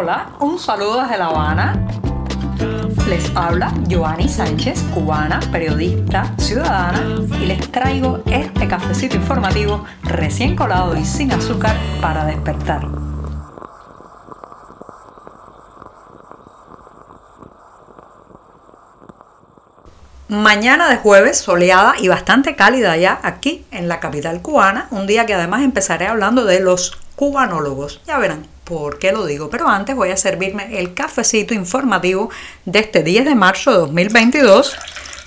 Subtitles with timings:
[0.00, 1.88] Hola, un saludo desde La Habana.
[3.08, 7.02] Les habla Joanny Sánchez, cubana, periodista, ciudadana,
[7.40, 12.86] y les traigo este cafecito informativo recién colado y sin azúcar para despertar.
[20.28, 25.26] Mañana de jueves, soleada y bastante cálida ya aquí en la capital cubana, un día
[25.26, 28.00] que además empezaré hablando de los cubanólogos.
[28.06, 32.30] Ya verán por qué lo digo, pero antes voy a servirme el cafecito informativo
[32.66, 34.76] de este 10 de marzo de 2022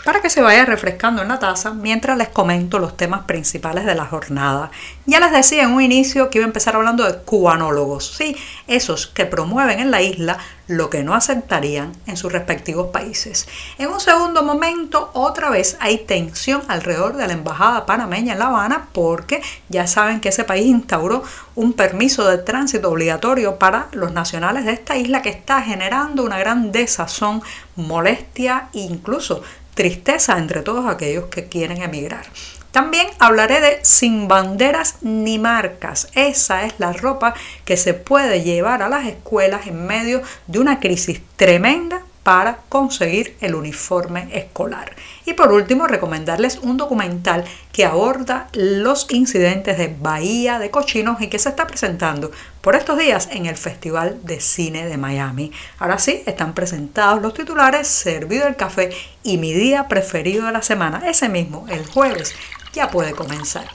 [0.03, 3.95] para que se vaya refrescando en la taza mientras les comento los temas principales de
[3.95, 4.71] la jornada.
[5.05, 8.35] Ya les decía en un inicio que iba a empezar hablando de cubanólogos, sí,
[8.67, 10.37] esos que promueven en la isla
[10.67, 13.47] lo que no aceptarían en sus respectivos países.
[13.77, 18.45] En un segundo momento, otra vez hay tensión alrededor de la embajada panameña en La
[18.45, 21.23] Habana porque ya saben que ese país instauró
[21.55, 26.39] un permiso de tránsito obligatorio para los nacionales de esta isla que está generando una
[26.39, 27.43] gran desazón,
[27.75, 29.43] molestia e incluso
[29.73, 32.25] tristeza entre todos aquellos que quieren emigrar.
[32.71, 36.07] También hablaré de sin banderas ni marcas.
[36.15, 37.33] Esa es la ropa
[37.65, 43.35] que se puede llevar a las escuelas en medio de una crisis tremenda para conseguir
[43.41, 44.95] el uniforme escolar.
[45.25, 51.27] Y por último, recomendarles un documental que aborda los incidentes de Bahía de Cochinos y
[51.27, 52.31] que se está presentando
[52.61, 55.51] por estos días en el Festival de Cine de Miami.
[55.79, 58.91] Ahora sí, están presentados los titulares, servido el café
[59.23, 62.33] y mi día preferido de la semana, ese mismo, el jueves,
[62.73, 63.65] ya puede comenzar.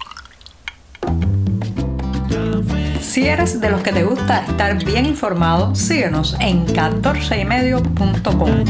[3.01, 8.65] Si eres de los que te gusta estar bien informado, síguenos en 14ymedio.com.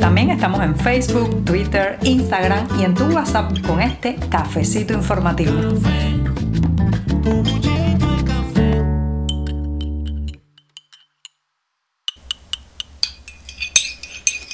[0.00, 5.52] También estamos en Facebook, Twitter, Instagram y en tu WhatsApp con este cafecito informativo.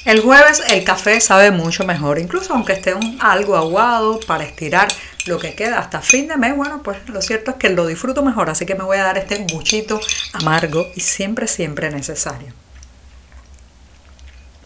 [0.09, 4.87] El jueves el café sabe mucho mejor, incluso aunque esté un, algo aguado para estirar
[5.27, 8.23] lo que queda hasta fin de mes, bueno, pues lo cierto es que lo disfruto
[8.23, 9.99] mejor, así que me voy a dar este buchito
[10.33, 12.51] amargo y siempre, siempre necesario.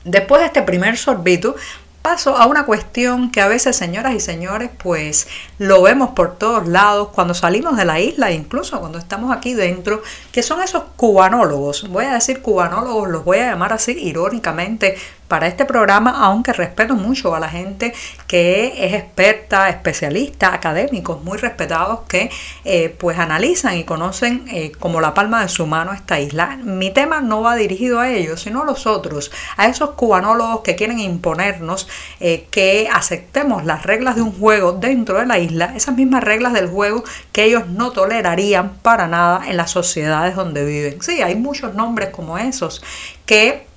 [0.05, 1.57] Después de este primer sorbito,
[2.03, 5.25] paso a una cuestión que a veces, señoras y señores, pues
[5.57, 10.03] lo vemos por todos lados cuando salimos de la isla, incluso cuando estamos aquí dentro,
[10.33, 11.87] que son esos cubanólogos.
[11.89, 14.97] Voy a decir cubanólogos, los voy a llamar así irónicamente
[15.33, 17.91] para este programa, aunque respeto mucho a la gente
[18.27, 22.29] que es experta, especialista, académicos muy respetados que
[22.65, 26.59] eh, pues analizan y conocen eh, como la palma de su mano esta isla.
[26.63, 30.75] Mi tema no va dirigido a ellos, sino a los otros, a esos cubanólogos que
[30.75, 31.87] quieren imponernos
[32.19, 36.53] eh, que aceptemos las reglas de un juego dentro de la isla, esas mismas reglas
[36.53, 41.01] del juego que ellos no tolerarían para nada en las sociedades donde viven.
[41.01, 42.83] Sí, hay muchos nombres como esos
[43.25, 43.72] que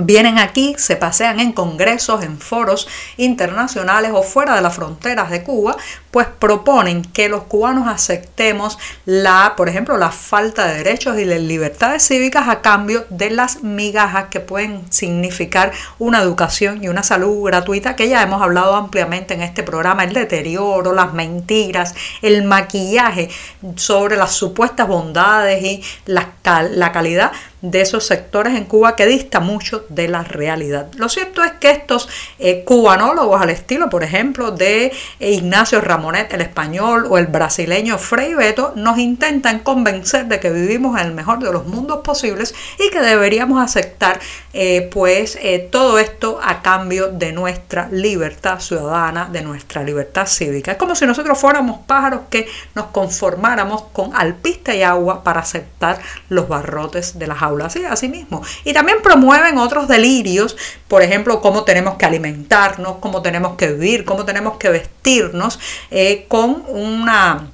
[0.00, 2.86] Vienen aquí, se pasean en congresos, en foros
[3.16, 5.76] internacionales o fuera de las fronteras de Cuba,
[6.12, 11.40] pues proponen que los cubanos aceptemos la, por ejemplo, la falta de derechos y de
[11.40, 17.44] libertades cívicas a cambio de las migajas que pueden significar una educación y una salud
[17.44, 23.30] gratuita, que ya hemos hablado ampliamente en este programa, el deterioro, las mentiras, el maquillaje
[23.74, 26.34] sobre las supuestas bondades y la,
[26.70, 30.88] la calidad de esos sectores en Cuba que dista mucho de la realidad.
[30.96, 32.08] Lo cierto es que estos
[32.38, 37.98] eh, cubanólogos al estilo, por ejemplo, de eh, Ignacio Ramonet, el español, o el brasileño
[37.98, 42.54] Frei Beto, nos intentan convencer de que vivimos en el mejor de los mundos posibles
[42.78, 44.20] y que deberíamos aceptar
[44.52, 45.38] eh, pues
[45.70, 50.72] todo esto a cambio de nuestra libertad ciudadana, de nuestra libertad cívica.
[50.72, 56.00] Es como si nosotros fuéramos pájaros que nos conformáramos con alpista y agua para aceptar
[56.28, 58.42] los barrotes de las así, así mismo.
[58.64, 60.56] Y también promueven otros delirios,
[60.88, 65.58] por ejemplo, cómo tenemos que alimentarnos, cómo tenemos que vivir, cómo tenemos que vestirnos,
[65.90, 67.48] eh, con una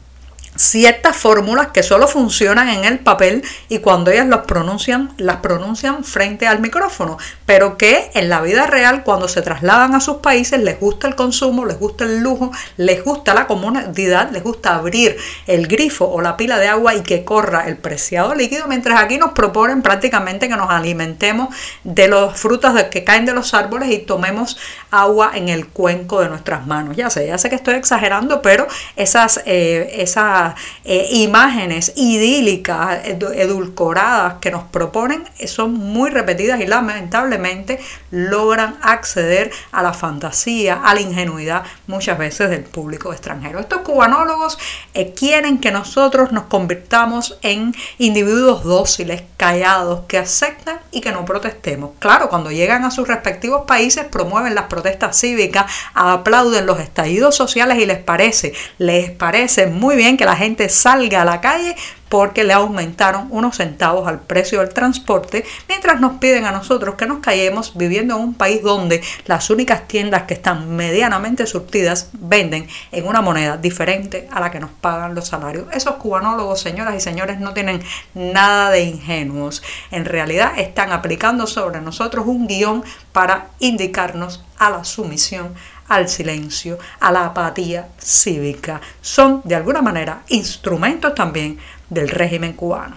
[0.57, 6.05] ciertas fórmulas que solo funcionan en el papel y cuando ellas las pronuncian, las pronuncian
[6.05, 10.61] frente al micrófono, pero que en la vida real cuando se trasladan a sus países
[10.61, 15.17] les gusta el consumo, les gusta el lujo, les gusta la comodidad, les gusta abrir
[15.47, 19.19] el grifo o la pila de agua y que corra el preciado líquido, mientras aquí
[19.19, 23.99] nos proponen prácticamente que nos alimentemos de las frutas que caen de los árboles y
[23.99, 24.57] tomemos
[24.91, 26.97] agua en el cuenco de nuestras manos.
[26.97, 30.44] Ya sé, ya sé que estoy exagerando, pero esas, eh, esas
[30.85, 37.81] eh, imágenes idílicas, edulcoradas que nos proponen son muy repetidas y lamentablemente
[38.11, 43.61] logran acceder a la fantasía, a la ingenuidad muchas veces del público extranjero.
[43.61, 44.59] Estos cubanólogos
[44.95, 51.25] eh, quieren que nosotros nos convirtamos en individuos dóciles, callados, que aceptan y que no
[51.25, 51.91] protestemos.
[51.99, 57.79] Claro, cuando llegan a sus respectivos países promueven las protestas cívicas, aplauden los estallidos sociales
[57.79, 61.77] y les parece, les parece muy bien que la gente salga a la calle
[62.09, 67.07] porque le aumentaron unos centavos al precio del transporte, mientras nos piden a nosotros que
[67.07, 72.69] nos callemos viviendo en un país donde las únicas tiendas que están medianamente surtidas venden
[72.93, 75.67] en una moneda diferente a la que nos pagan los salarios.
[75.73, 77.83] Esos cubanólogos, señoras y señores, no tienen
[78.15, 79.65] nada de ingenuos.
[79.91, 85.55] En realidad están aplicando sobre nosotros un guion para indicarnos a la sumisión
[85.89, 88.81] al silencio, a la apatía cívica.
[89.01, 91.59] Son, de alguna manera, instrumentos también
[91.89, 92.97] del régimen cubano.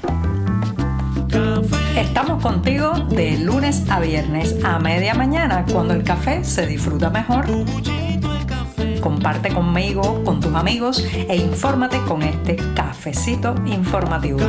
[1.95, 7.45] Estamos contigo de lunes a viernes a media mañana, cuando el café se disfruta mejor.
[9.01, 14.39] Comparte conmigo, con tus amigos e infórmate con este cafecito informativo.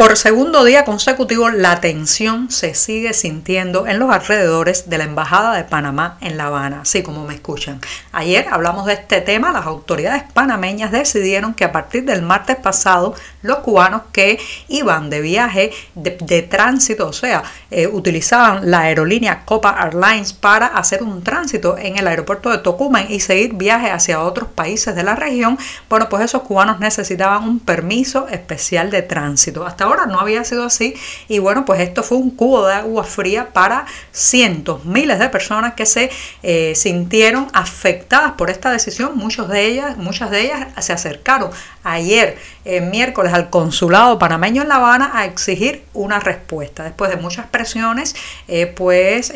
[0.00, 5.54] Por segundo día consecutivo, la tensión se sigue sintiendo en los alrededores de la Embajada
[5.54, 7.82] de Panamá en La Habana, así como me escuchan.
[8.10, 13.14] Ayer hablamos de este tema, las autoridades panameñas decidieron que a partir del martes pasado,
[13.42, 14.38] los cubanos que
[14.68, 21.02] iban de viaje de, tránsito, o sea, eh, utilizaban la aerolínea Copa Airlines para hacer
[21.02, 25.16] un tránsito en el aeropuerto de Tocumen y seguir viaje hacia otros países de la
[25.16, 25.58] región,
[25.88, 29.66] bueno, pues esos cubanos necesitaban un permiso especial de tránsito.
[29.66, 30.94] Hasta ahora no había sido así
[31.28, 35.74] y bueno, pues esto fue un cubo de agua fría para cientos, miles de personas
[35.74, 36.10] que se
[36.42, 39.12] eh, sintieron afectadas por esta decisión.
[39.16, 41.50] Muchos de ellas, muchas de ellas se acercaron
[41.82, 46.84] ayer, eh, miércoles, al consulado panameño en La Habana a exigir una respuesta.
[46.84, 48.14] Después de muchas presiones,
[48.48, 49.32] eh, pues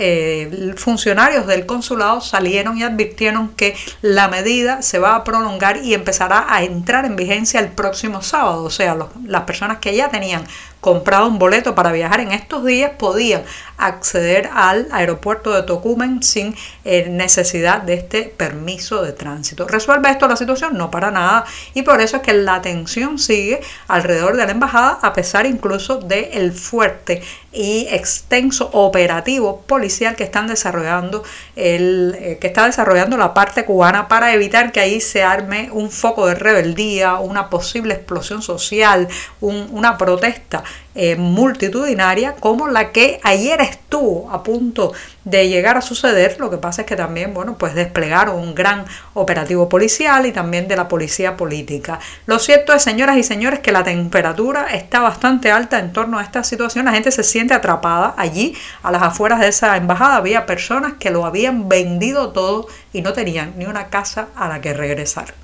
[0.77, 6.47] funcionarios del consulado salieron y advirtieron que la medida se va a prolongar y empezará
[6.49, 8.65] a entrar en vigencia el próximo sábado.
[8.65, 10.45] O sea, las personas que ya tenían
[10.85, 13.43] comprado un boleto para viajar en estos días podían
[13.79, 16.55] acceder al aeropuerto de Tocumen sin
[16.85, 19.67] eh, necesidad de este permiso de tránsito.
[19.67, 20.77] ¿Resuelve esto la situación?
[20.77, 21.47] No para nada.
[21.73, 25.97] Y por eso es que la tensión sigue alrededor de la embajada a pesar incluso
[25.97, 27.23] del el fuerte
[27.55, 31.23] y extenso operativo policial que están desarrollando
[31.57, 35.91] el eh, que está desarrollando la parte cubana para evitar que ahí se arme un
[35.91, 39.09] foco de rebeldía, una posible explosión social,
[39.41, 44.93] una protesta eh, multitudinaria como la que ayer estuvo a punto
[45.25, 46.37] de llegar a suceder.
[46.39, 50.69] Lo que pasa es que también, bueno, pues desplegaron un gran operativo policial y también
[50.69, 51.99] de la policía política.
[52.27, 56.23] Lo cierto es, señoras y señores, que la temperatura está bastante alta en torno a
[56.23, 56.85] esta situación.
[56.85, 60.17] La gente se siente atrapada allí, a las afueras de esa embajada.
[60.17, 64.61] Había personas que lo habían vendido todo y no tenían ni una casa a la
[64.61, 65.35] que regresar.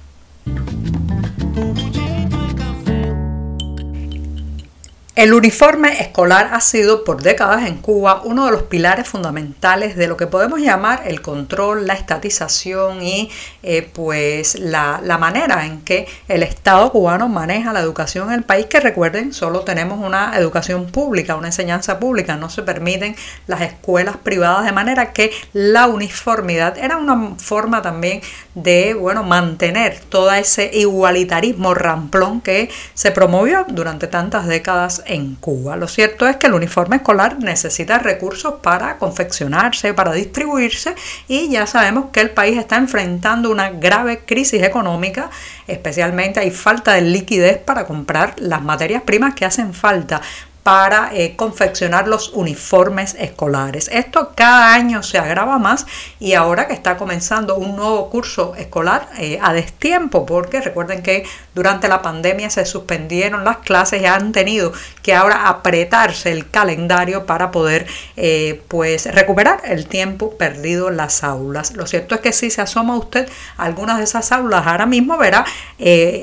[5.20, 10.06] El uniforme escolar ha sido por décadas en Cuba uno de los pilares fundamentales de
[10.06, 13.30] lo que podemos llamar el control, la estatización y
[13.62, 18.64] eh, pues la, manera en que el Estado cubano maneja la educación en el país,
[18.64, 23.14] que recuerden, solo tenemos una educación pública, una enseñanza pública, no se permiten
[23.46, 28.22] las escuelas privadas, de manera que la uniformidad era una forma también
[28.54, 35.76] de bueno, mantener todo ese igualitarismo ramplón que se promovió durante tantas décadas en Cuba.
[35.76, 40.94] Lo cierto es que el uniforme escolar necesita recursos para confeccionarse, para distribuirse
[41.26, 45.28] y ya sabemos que el país está enfrentando una grave crisis económica,
[45.66, 50.20] especialmente hay falta de liquidez para comprar las materias primas que hacen falta
[50.62, 53.88] para eh, confeccionar los uniformes escolares.
[53.92, 55.86] Esto cada año se agrava más
[56.18, 61.24] y ahora que está comenzando un nuevo curso escolar eh, a destiempo, porque recuerden que
[61.54, 67.24] durante la pandemia se suspendieron las clases y han tenido que ahora apretarse el calendario
[67.24, 67.86] para poder
[68.16, 71.72] eh, pues recuperar el tiempo perdido en las aulas.
[71.74, 75.16] Lo cierto es que si se asoma usted a algunas de esas aulas ahora mismo
[75.16, 75.44] verá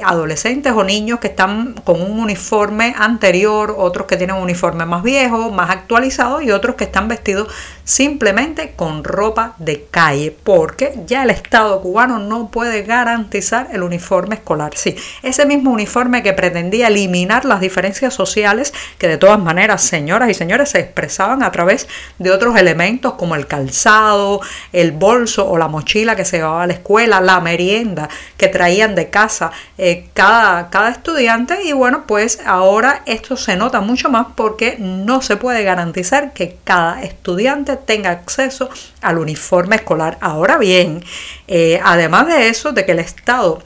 [0.06, 5.04] adolescentes o niños que están con un uniforme anterior, otros que tienen un uniforme más
[5.04, 7.54] viejo, más actualizado y otros que están vestidos
[7.88, 14.36] simplemente con ropa de calle, porque ya el Estado cubano no puede garantizar el uniforme
[14.36, 14.74] escolar.
[14.76, 20.30] Sí, ese mismo uniforme que pretendía eliminar las diferencias sociales, que de todas maneras, señoras
[20.30, 21.88] y señores, se expresaban a través
[22.20, 24.42] de otros elementos como el calzado,
[24.74, 28.96] el bolso o la mochila que se llevaba a la escuela, la merienda que traían
[28.96, 34.28] de casa eh, cada, cada estudiante y bueno, pues ahora esto se nota mucho más
[34.36, 38.70] porque no se puede garantizar que cada estudiante tenga acceso
[39.02, 40.18] al uniforme escolar.
[40.22, 41.04] Ahora bien,
[41.48, 43.62] eh, además de eso, de que el Estado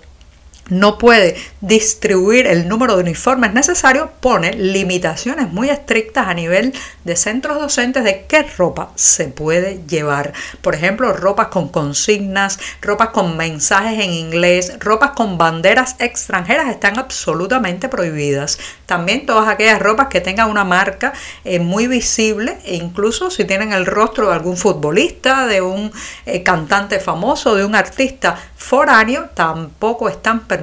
[0.71, 7.15] no puede distribuir el número de uniformes necesario, pone limitaciones muy estrictas a nivel de
[7.17, 10.31] centros docentes de qué ropa se puede llevar.
[10.61, 16.97] Por ejemplo, ropas con consignas, ropas con mensajes en inglés, ropas con banderas extranjeras están
[16.97, 18.57] absolutamente prohibidas.
[18.85, 21.11] También todas aquellas ropas que tengan una marca
[21.43, 25.91] eh, muy visible e incluso si tienen el rostro de algún futbolista, de un
[26.25, 30.60] eh, cantante famoso, de un artista foráneo, tampoco están permitidas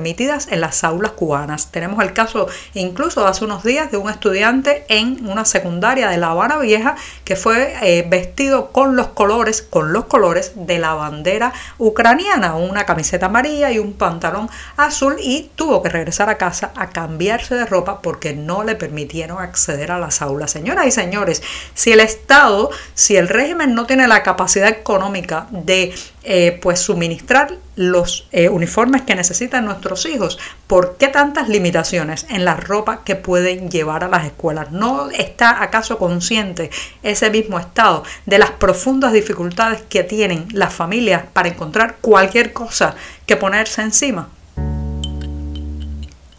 [0.50, 1.70] en las aulas cubanas.
[1.70, 6.30] Tenemos el caso incluso hace unos días de un estudiante en una secundaria de La
[6.30, 11.52] Habana Vieja que fue eh, vestido con los colores, con los colores de la bandera
[11.78, 16.90] ucraniana, una camiseta amarilla y un pantalón azul y tuvo que regresar a casa a
[16.90, 20.50] cambiarse de ropa porque no le permitieron acceder a las aulas.
[20.50, 21.42] Señoras y señores,
[21.74, 25.92] si el Estado, si el régimen no tiene la capacidad económica de
[26.24, 30.38] eh, pues suministrar los eh, uniformes que necesitan nuestros hijos.
[30.66, 34.72] ¿Por qué tantas limitaciones en la ropa que pueden llevar a las escuelas?
[34.72, 36.70] ¿No está acaso consciente
[37.02, 42.94] ese mismo Estado de las profundas dificultades que tienen las familias para encontrar cualquier cosa
[43.26, 44.28] que ponerse encima?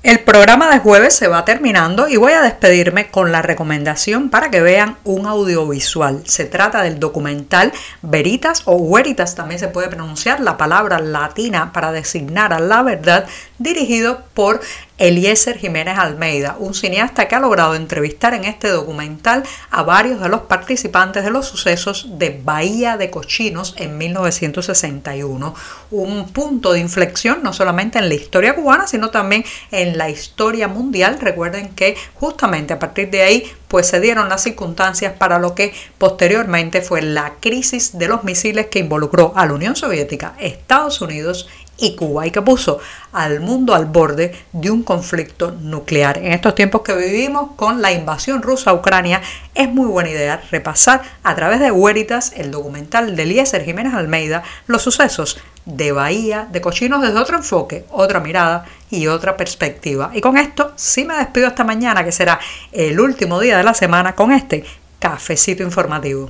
[0.02, 4.50] El programa de jueves se va terminando y voy a despedirme con la recomendación para
[4.50, 6.22] que vean un audiovisual.
[6.26, 11.92] Se trata del documental Veritas o Veritas, también se puede pronunciar la palabra latina para
[11.92, 13.28] designar a la verdad,
[13.58, 14.62] dirigido por
[15.00, 20.28] Eliezer Jiménez Almeida, un cineasta que ha logrado entrevistar en este documental a varios de
[20.28, 25.56] los participantes de los sucesos de Bahía de Cochinos en 1961.
[25.92, 30.68] Un punto de inflexión no solamente en la historia cubana, sino también en la historia
[30.68, 31.18] mundial.
[31.22, 35.74] Recuerden que justamente a partir de ahí pues se dieron las circunstancias para lo que
[35.98, 41.48] posteriormente fue la crisis de los misiles que involucró a la Unión Soviética, Estados Unidos
[41.80, 42.80] y Cuba y que puso
[43.12, 46.18] al mundo al borde de un conflicto nuclear.
[46.18, 49.22] En estos tiempos que vivimos con la invasión rusa a Ucrania,
[49.56, 54.44] es muy buena idea repasar a través de Hueritas el documental de Eliezer Jiménez Almeida
[54.68, 60.12] los sucesos de Bahía de Cochinos desde otro enfoque, otra mirada y otra perspectiva.
[60.14, 62.40] Y con esto sí me despido esta mañana, que será
[62.72, 64.64] el último día de la semana, con este
[65.00, 66.30] cafecito informativo.